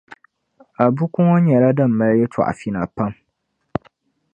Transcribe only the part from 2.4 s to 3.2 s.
fina pam.